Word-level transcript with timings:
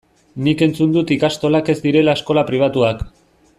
Nik 0.45 0.63
entzun 0.67 0.95
dut 0.95 1.13
ikastolak 1.17 1.71
ez 1.75 1.77
direla 1.85 2.17
eskola 2.21 2.47
pribatuak. 2.51 3.07